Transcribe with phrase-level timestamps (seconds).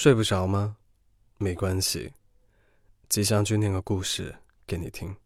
[0.00, 0.76] 睡不着吗？
[1.38, 2.12] 没关系，
[3.08, 5.16] 吉祥君念个故事给你听。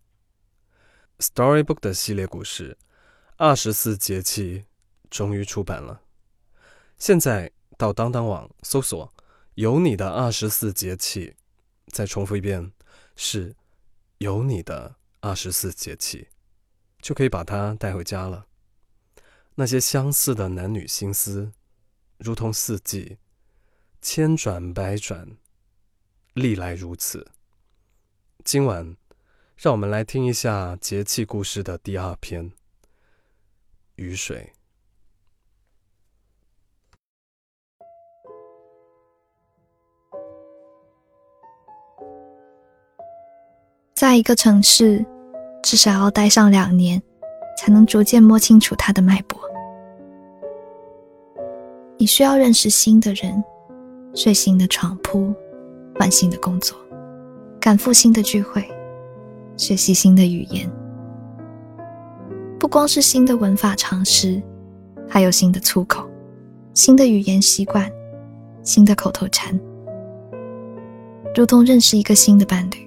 [1.19, 2.79] Storybook 的系列故事
[3.37, 4.61] 《二十四节气》
[5.11, 6.01] 终于出版了，
[6.97, 9.13] 现在到当当网搜索
[9.57, 11.37] “有你的二十四节气”，
[11.93, 12.73] 再重复一遍，
[13.15, 13.55] 是
[14.17, 16.29] 有你的二十四节气，
[17.03, 18.47] 就可以把它带回家了。
[19.57, 21.53] 那些相似的男女心思，
[22.17, 23.19] 如同四季。
[24.03, 25.29] 千转百转，
[26.35, 27.31] 历来如此。
[28.45, 28.97] 今晚，
[29.57, 32.51] 让我们来听一下节气故事的第二篇
[33.95, 34.53] 《雨水》。
[43.95, 45.07] 在一个城市，
[45.63, 47.01] 至少要待上两年，
[47.57, 49.41] 才能逐渐摸清楚它的脉搏。
[51.97, 53.43] 你需要认识新的人。
[54.15, 55.33] 睡新的床铺，
[55.99, 56.77] 换新的工作，
[57.59, 58.63] 赶赴新的聚会，
[59.57, 60.71] 学习新的语言。
[62.59, 64.41] 不光是新的文法常识，
[65.09, 66.07] 还有新的粗口，
[66.75, 67.91] 新的语言习惯，
[68.63, 69.59] 新的口头禅，
[71.35, 72.87] 如同认识一个新的伴侣，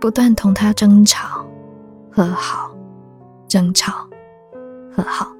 [0.00, 1.46] 不断同他争吵、
[2.10, 2.74] 和好、
[3.46, 4.08] 争吵、
[4.90, 5.30] 和好，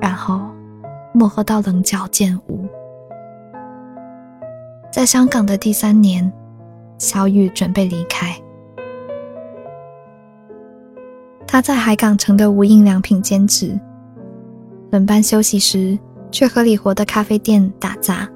[0.00, 0.40] 然后
[1.12, 2.65] 磨合到棱角渐无。
[4.96, 6.32] 在香港的第三年，
[6.96, 8.34] 小雨准备离开。
[11.46, 13.78] 他在海港城的无印良品兼职，
[14.90, 15.98] 轮班休息时
[16.30, 18.26] 去和里活的咖啡店打杂，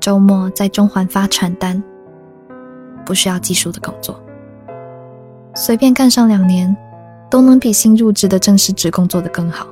[0.00, 1.80] 周末在中环发传单。
[3.06, 4.20] 不需要技术的工作，
[5.54, 6.76] 随便干上两年，
[7.30, 9.68] 都能比新入职的正式职工做得更好。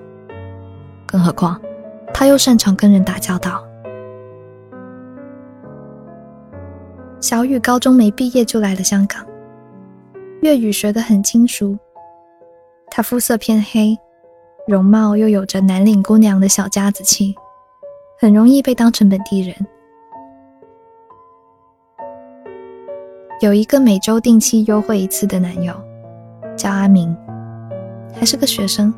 [1.07, 1.61] 更何况，
[2.15, 3.65] 他又擅长跟人打交道。
[7.23, 9.25] 小雨高中没毕业就来了香港，
[10.41, 11.79] 粤语学得很精熟。
[12.91, 13.97] 她肤色偏黑，
[14.67, 17.33] 容貌又有着南岭姑娘的小家子气，
[18.19, 19.55] 很容易被当成本地人。
[23.41, 25.73] 有一个每周定期幽会一次的男友，
[26.57, 27.17] 叫阿明，
[28.13, 28.93] 还是个学生，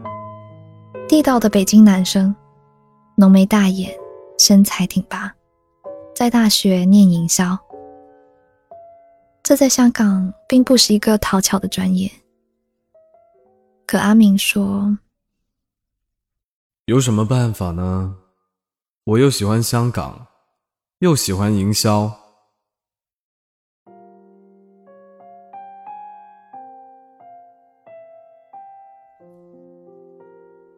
[1.06, 2.34] 地道的北京男生，
[3.16, 3.94] 浓眉大眼，
[4.38, 5.30] 身材挺拔，
[6.16, 7.58] 在大学念营销。
[9.44, 12.10] 这在香港并不是一个讨巧的专业，
[13.86, 14.96] 可阿明说
[16.88, 18.16] ：“有什么办法呢？
[19.04, 20.28] 我又喜欢香港，
[21.00, 22.10] 又喜欢营销。”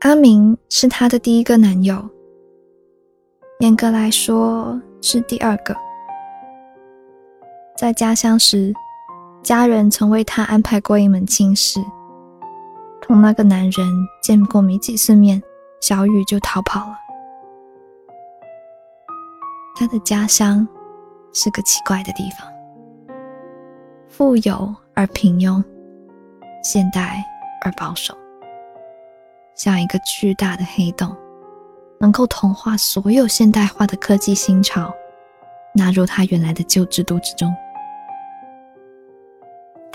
[0.00, 2.10] 阿明是他的第一个男友，
[3.60, 5.85] 严格来说是第二个。
[7.76, 8.72] 在家乡时，
[9.42, 11.78] 家人曾为他安排过一门亲事。
[13.03, 13.87] 同那个男人
[14.22, 15.42] 见过没几次面，
[15.82, 16.97] 小雨就逃跑了。
[19.76, 20.66] 他的家乡
[21.34, 22.48] 是个奇怪的地方，
[24.09, 25.62] 富有而平庸，
[26.65, 27.22] 现代
[27.62, 28.16] 而保守，
[29.54, 31.15] 像一个巨大的黑洞，
[32.00, 34.91] 能够同化所有现代化的科技新潮，
[35.75, 37.54] 纳入他原来的旧制度之中。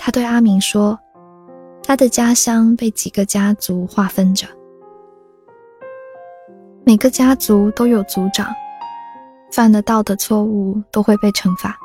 [0.04, 0.98] 他对阿明说
[1.86, 4.48] ：“他的家乡被几个家族划分着，
[6.84, 8.52] 每个家族都有族长，
[9.52, 11.78] 犯了道德错误都会被惩罚。”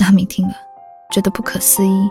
[0.00, 0.54] 阿明听了，
[1.12, 2.10] 觉得不可思议。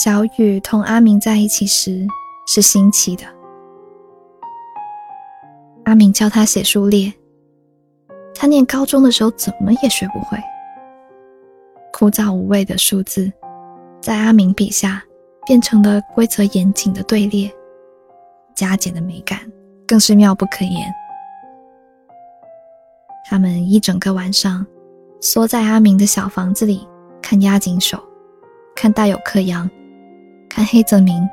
[0.00, 2.06] 小雨同阿明在一起时
[2.46, 3.24] 是新奇的，
[5.86, 7.12] 阿明教他写数列。
[8.40, 10.38] 他念高中的时候怎么也学不会，
[11.92, 13.30] 枯燥无味的数字，
[14.00, 15.02] 在阿明笔下
[15.44, 17.52] 变成了规则严谨的队列，
[18.54, 19.40] 加减的美感
[19.86, 20.90] 更是妙不可言。
[23.28, 24.66] 他们一整个晚上
[25.20, 26.88] 缩在阿明的小房子里
[27.20, 28.02] 看押井守，
[28.74, 29.70] 看大有克洋，
[30.48, 31.28] 看黑泽明，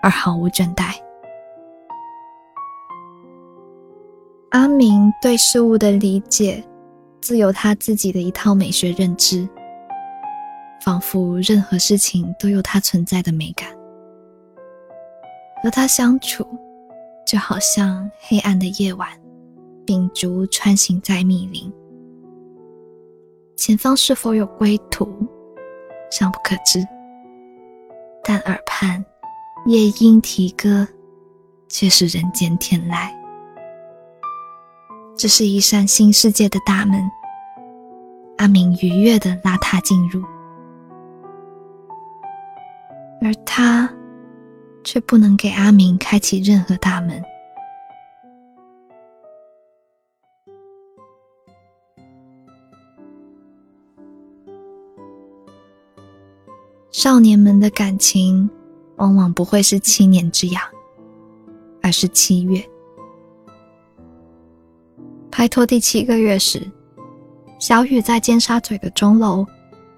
[0.00, 0.94] 而毫无倦怠。
[4.76, 6.62] 明对事物的理解，
[7.20, 9.48] 自有他自己的一套美学认知，
[10.82, 13.68] 仿佛任何事情都有它存在的美感。
[15.62, 16.46] 和他相处，
[17.26, 19.08] 就好像黑暗的夜晚，
[19.86, 21.72] 秉烛穿行在密林，
[23.56, 25.08] 前方是否有归途，
[26.10, 26.86] 尚不可知，
[28.22, 29.02] 但耳畔
[29.66, 30.86] 夜莺啼歌，
[31.68, 33.23] 却是人间天籁。
[35.16, 37.00] 这是一扇新世界的大门，
[38.36, 40.22] 阿明愉悦的拉他进入，
[43.22, 43.90] 而他
[44.82, 47.22] 却不能给阿明开启任何大门。
[56.90, 58.50] 少年们的感情，
[58.96, 60.62] 往往不会是七年之痒，
[61.82, 62.62] 而是七月。
[65.44, 66.58] 拍拖第七个月时，
[67.58, 69.46] 小雨在尖沙咀的钟楼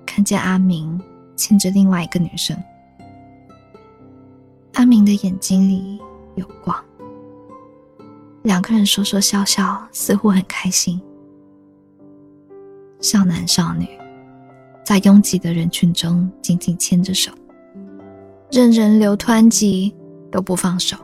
[0.05, 1.01] 看见阿明
[1.37, 2.61] 牵着另外一个女生。
[4.73, 6.01] 阿明的眼睛里
[6.35, 6.77] 有光，
[8.43, 11.01] 两个人说说笑笑，似乎很开心。
[13.01, 13.87] 少男少女
[14.85, 17.31] 在拥挤的人群中紧紧牵着手，
[18.51, 19.95] 任人流湍急
[20.29, 20.97] 都不放手。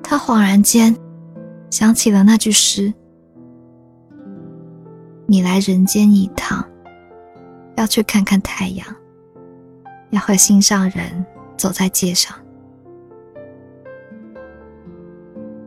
[0.00, 0.96] 他恍然间。
[1.72, 2.92] 想起了那句诗
[5.24, 6.62] ：“你来人间一趟，
[7.78, 8.86] 要去看看太阳，
[10.10, 11.24] 要和心上人
[11.56, 12.36] 走在街上。”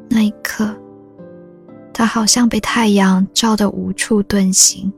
[0.08, 0.78] 那一刻，
[1.92, 4.94] 他好像被太阳照得无处遁形，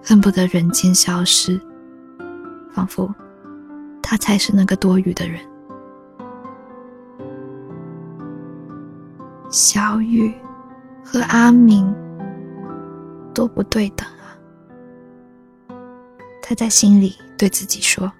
[0.00, 1.60] 恨不得人间消失，
[2.72, 3.12] 仿佛
[4.00, 5.40] 他才是那个多余的人。
[9.50, 10.34] 小雨
[11.04, 11.94] 和阿明
[13.32, 14.34] 都不对等啊！
[16.42, 18.10] 他在心里对自己说：“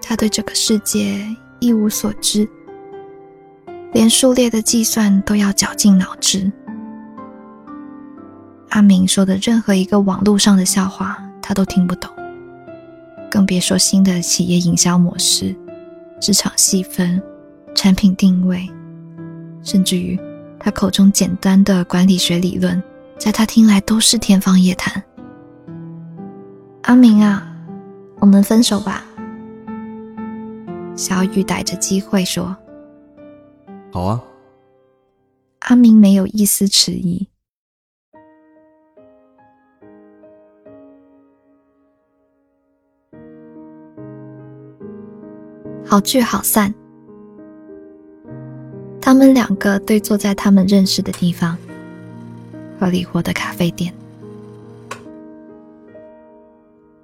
[0.00, 1.26] 他对这个世界
[1.60, 2.48] 一无所知，
[3.92, 6.50] 连数列的计算都要绞尽脑汁。
[8.70, 12.10] 阿明说的任何一个网络上的笑话，他都听不懂，
[13.30, 15.54] 更别说新的企业营销模式、
[16.20, 17.20] 市场细分、
[17.74, 18.68] 产品定位。”
[19.64, 20.16] 甚至于，
[20.60, 22.80] 他口中简单的管理学理论，
[23.18, 25.02] 在他听来都是天方夜谭。
[26.82, 27.50] 阿明啊，
[28.20, 29.02] 我们分手吧。
[30.94, 32.54] 小雨逮着机会说
[33.90, 34.22] ：“好啊。”
[35.60, 37.26] 阿明没有一丝迟疑。
[45.86, 46.72] 好聚好散。
[49.04, 51.58] 他们两个对坐在他们认识的地方，
[52.80, 53.92] 和里活的咖啡店。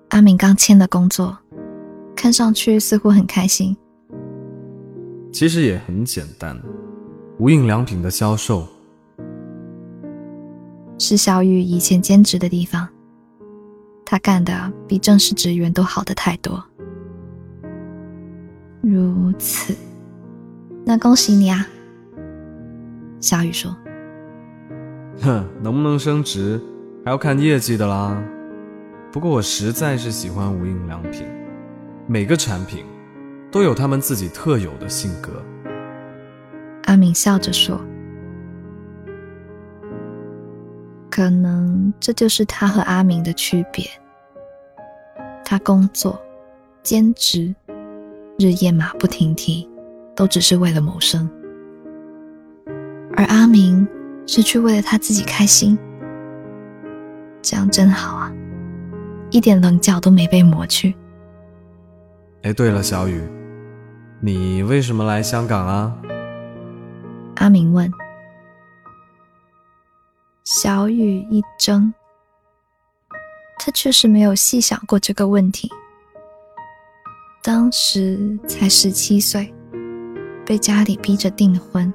[0.08, 1.36] 阿敏刚签了工作，
[2.16, 3.76] 看上去似乎很开心。
[5.30, 6.58] 其实也很简单，
[7.38, 8.66] 无印良品的销售
[10.98, 12.88] 是小雨以前兼职的地方，
[14.06, 16.64] 他干的比正式职员都好的太多。
[18.80, 19.76] 如此，
[20.86, 21.68] 那恭喜你啊！
[23.20, 23.76] 小雨说
[25.20, 26.58] ：“哼，能不能升职，
[27.04, 28.22] 还要看业绩的啦。
[29.12, 31.26] 不过我实在是喜欢无印良品，
[32.06, 32.84] 每个产品
[33.50, 35.30] 都有他们自己特有的性格。”
[36.86, 37.78] 阿明笑着说
[41.10, 43.84] ：“可能这就是他和阿明的区别。
[45.44, 46.18] 他工作、
[46.82, 47.54] 兼职，
[48.38, 49.68] 日夜马不停蹄，
[50.16, 51.28] 都只是为了谋生。”
[53.20, 53.86] 而阿明
[54.26, 55.78] 是去为了他自己开心，
[57.42, 58.32] 这样真好啊，
[59.30, 60.96] 一点棱角都没被磨去。
[62.44, 63.22] 哎，对了，小雨，
[64.22, 65.94] 你为什么来香港啊？
[67.36, 67.92] 阿明问。
[70.44, 71.92] 小雨一怔，
[73.58, 75.70] 他确实没有细想过这个问题。
[77.42, 79.54] 当时才十七岁，
[80.46, 81.92] 被家里逼着订婚。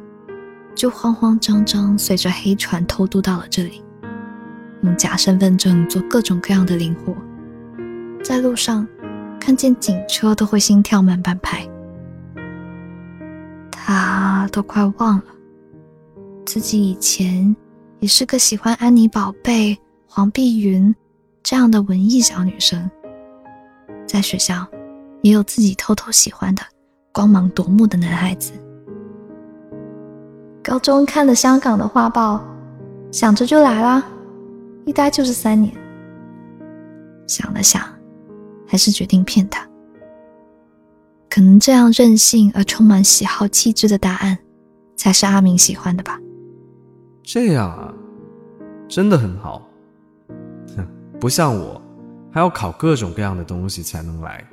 [0.75, 3.81] 就慌慌张张随着黑船偷渡到了这里，
[4.83, 7.15] 用假身份证做各种各样的零活，
[8.21, 8.85] 在路上
[9.39, 11.65] 看见警车都会心跳慢半拍。
[13.71, 15.25] 他都快忘了
[16.45, 17.55] 自己以前
[17.99, 19.77] 也是个喜欢安妮宝贝、
[20.07, 20.93] 黄碧云
[21.41, 22.91] 这样的文艺小女生，
[24.05, 24.67] 在学校
[25.21, 26.61] 也有自己偷偷喜欢的
[27.13, 28.51] 光芒夺目的男孩子。
[30.65, 32.43] 高中看了香港的画报，
[33.11, 34.03] 想着就来啦，
[34.83, 35.71] 一待就是三年。
[37.27, 37.83] 想了想，
[38.67, 39.63] 还是决定骗他。
[41.29, 44.35] 可能这样任性而充满喜好气质的答案，
[44.95, 46.19] 才是阿明喜欢的吧。
[47.21, 47.93] 这样啊，
[48.87, 49.61] 真的很好。
[50.75, 50.87] 哼，
[51.21, 51.79] 不像我，
[52.31, 54.43] 还要考各种各样的东西才能来。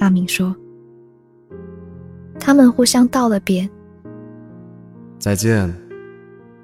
[0.00, 0.52] 阿明说。
[2.40, 3.70] 他们互相道了别。
[5.18, 5.72] 再见。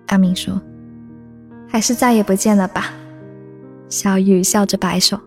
[0.09, 0.61] 阿明说。
[1.69, 2.93] 还是再也不见了吧。
[3.89, 5.19] 小雨笑着摆手。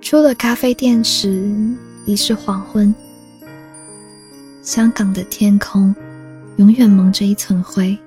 [0.00, 1.52] 出了咖啡店时，
[2.06, 2.94] 已是黄昏。
[4.62, 5.94] 香港的天空
[6.56, 7.98] 永远蒙着一层灰，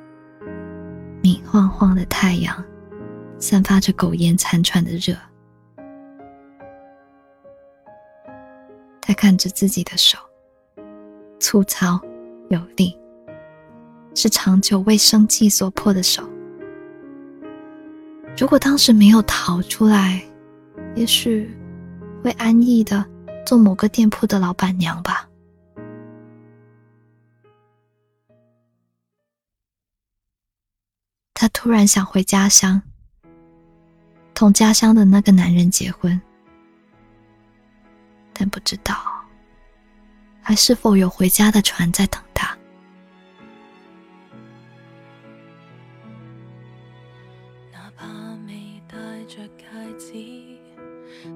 [1.21, 2.63] 明晃晃的太阳
[3.37, 5.15] 散发着苟延残喘的热。
[8.99, 10.17] 他看着自己的手，
[11.39, 12.01] 粗糙
[12.49, 12.97] 有力，
[14.15, 16.27] 是长久为生计所迫的手。
[18.37, 20.23] 如果当时没有逃出来，
[20.95, 21.49] 也许
[22.23, 23.05] 会安逸的
[23.45, 25.27] 做某个店铺的老板娘吧。
[31.33, 32.81] 他突然想回家乡，
[34.33, 36.19] 同家乡的那个男人结婚，
[38.31, 38.95] 但不知道
[40.41, 42.57] 还是否有回家的船在等他。
[49.33, 49.65] 着戒
[49.97, 50.59] 指，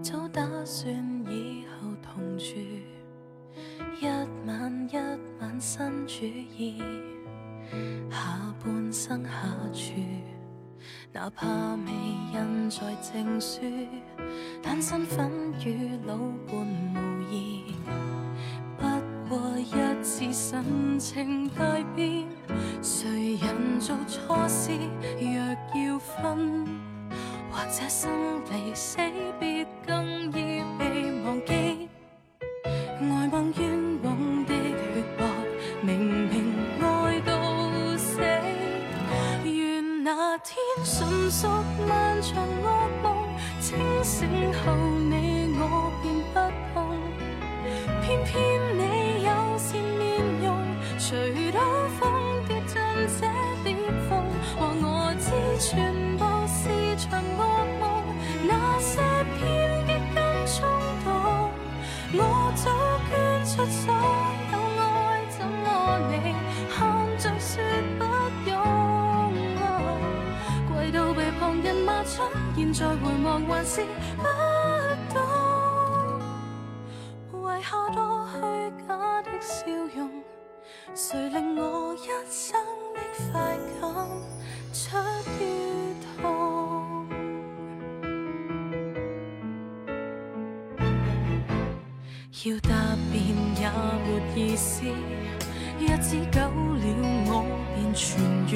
[0.03, 0.93] 早打算
[1.27, 2.53] 以后同住
[3.99, 4.05] 一
[4.45, 4.95] 晚一
[5.41, 6.77] 晚新主意，
[8.11, 9.31] 下半生下
[9.73, 9.93] 注，
[11.11, 11.91] 哪怕未
[12.35, 13.61] 印在证书，
[14.61, 15.31] 但身份
[15.65, 17.63] 与老伴无异。
[18.77, 18.85] 不
[19.27, 22.27] 过一次神情大变，
[22.79, 24.71] 谁人做错事
[25.19, 26.67] 若要分？
[27.57, 28.11] 或者生
[28.51, 28.97] 离死
[29.39, 31.89] 别更易被忘记，
[33.01, 35.25] 爱望冤枉的血泊，
[35.81, 35.99] 明
[36.29, 38.21] 明爱到死，
[39.43, 41.47] 愿那天纯属
[41.89, 43.27] 漫长噩梦，
[43.59, 44.75] 清醒后
[45.09, 46.39] 你我便不
[46.75, 47.01] 痛，
[48.03, 48.37] 偏偏
[48.77, 50.55] 你友善面容，
[50.99, 51.59] 随到
[51.99, 52.05] 疯
[52.47, 52.79] 跌进
[53.19, 53.25] 这
[53.63, 53.75] 裂
[54.07, 54.23] 缝，
[54.55, 55.25] 和我知
[55.59, 55.96] 全。
[72.69, 73.79] 现在回望还是
[74.17, 74.24] 不
[75.13, 75.21] 懂。
[77.43, 78.38] 为何多虚
[78.86, 80.12] 假的笑容？
[80.93, 82.62] 谁令我一生
[82.93, 83.00] 的
[83.31, 83.88] 快感
[84.74, 84.97] 出
[85.39, 85.41] 于
[86.19, 87.07] 痛？
[92.43, 92.69] 要答
[93.13, 93.17] 辩。
[93.59, 93.63] 也
[94.36, 94.83] 没意思，
[95.79, 96.47] 日子久了
[97.27, 97.31] 我
[97.74, 98.19] 便痊
[98.51, 98.53] 愈。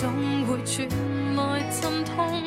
[0.00, 0.10] 总
[0.46, 0.88] 会传
[1.36, 2.42] 来阵痛，